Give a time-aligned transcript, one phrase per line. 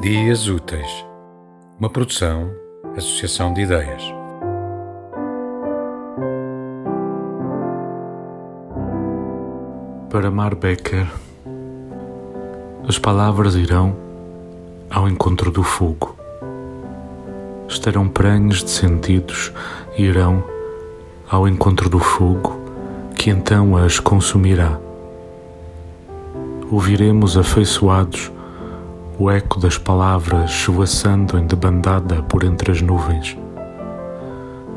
[0.00, 1.04] Dias Úteis,
[1.78, 2.50] uma produção,
[2.96, 4.02] associação de ideias.
[10.08, 11.06] Para Mar Becker,
[12.88, 13.94] as palavras irão
[14.88, 16.16] ao encontro do fogo.
[17.68, 19.52] Estarão prenhes de sentidos
[19.98, 20.42] e irão
[21.30, 22.58] ao encontro do fogo,
[23.14, 24.80] que então as consumirá.
[26.70, 28.32] Ouviremos afeiçoados
[29.20, 33.36] o eco das palavras esvoaçando em debandada por entre as nuvens,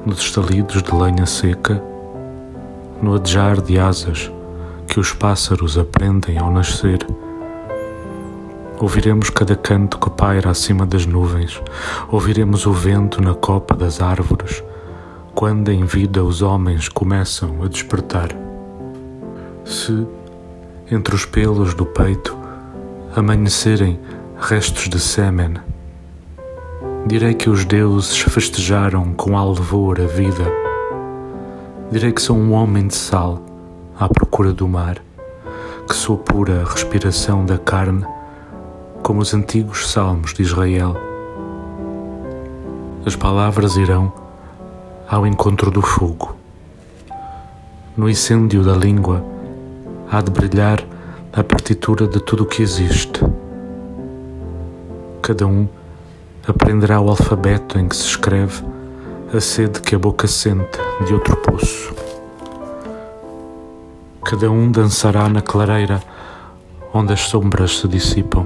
[0.06, 1.82] nos estalidos de lenha seca,
[3.02, 4.30] no adejar de asas
[4.86, 7.08] que os pássaros aprendem ao nascer.
[8.82, 11.62] Ouviremos cada canto que paira acima das nuvens,
[12.12, 14.62] ouviremos o vento na copa das árvores,
[15.34, 18.28] quando em vida os homens começam a despertar.
[19.64, 20.06] Se,
[20.92, 22.36] entre os pelos do peito,
[23.16, 23.98] amanhecerem
[24.40, 25.56] restos de sêmen.
[27.06, 30.46] Direi que os deuses festejaram com alvor a vida.
[31.92, 33.42] Direi que sou um homem de sal
[34.00, 34.98] à procura do mar,
[35.88, 38.06] que sou pura respiração da carne,
[39.02, 40.96] como os antigos salmos de Israel.
[43.06, 44.12] As palavras irão
[45.08, 46.36] ao encontro do fogo.
[47.96, 49.24] No incêndio da língua
[50.12, 50.84] há de brilhar
[51.32, 53.22] a partitura de tudo o que existe
[55.24, 55.70] cada um
[56.46, 58.62] aprenderá o alfabeto em que se escreve
[59.34, 61.96] a sede que a boca sente de outro poço.
[64.22, 66.04] Cada um dançará na clareira
[66.94, 68.46] onde as sombras se dissipam.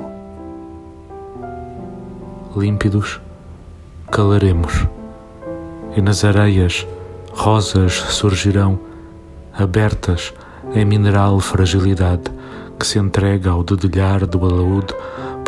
[2.55, 3.19] Límpidos,
[4.11, 4.85] calaremos,
[5.95, 6.85] e nas areias
[7.33, 8.79] rosas surgirão,
[9.51, 10.31] abertas
[10.75, 12.31] em mineral fragilidade
[12.79, 14.93] que se entrega ao dedilhar do alaúde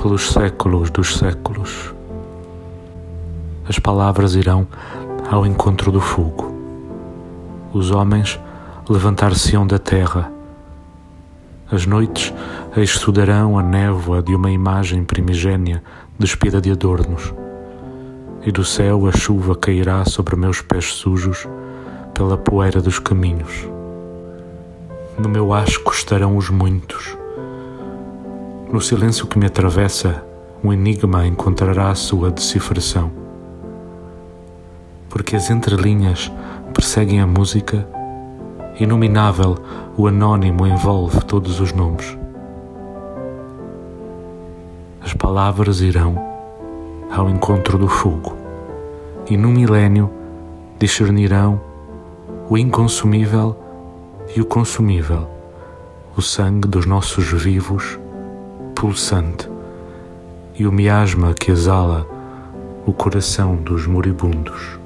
[0.01, 1.93] pelos séculos dos séculos.
[3.67, 4.65] As palavras irão
[5.29, 6.53] ao encontro do fogo.
[7.73, 8.39] Os homens
[8.87, 10.31] levantar-se-ão da terra.
[11.69, 12.33] As noites
[12.77, 15.83] estudarão a névoa de uma imagem primigênia
[16.17, 17.33] despida de adornos,
[18.45, 21.45] e do céu a chuva cairá sobre meus pés sujos
[22.13, 23.67] pela poeira dos caminhos.
[25.17, 27.18] No meu asco estarão os muitos,
[28.71, 30.23] no silêncio que me atravessa,
[30.63, 33.11] um enigma encontrará a sua decifração.
[35.09, 36.31] Porque as entrelinhas
[36.71, 37.87] perseguem a música,
[38.79, 39.57] inominável
[39.97, 42.15] o anônimo envolve todos os nomes.
[45.01, 46.15] As palavras irão
[47.11, 48.35] ao encontro do fogo,
[49.27, 50.11] e no milênio
[50.77, 51.59] discernirão
[52.47, 53.57] o inconsumível
[54.35, 55.27] e o consumível,
[56.15, 57.97] o sangue dos nossos vivos
[58.79, 59.49] pulsante
[60.57, 62.07] e o miasma que exala
[62.85, 64.79] o coração dos moribundos.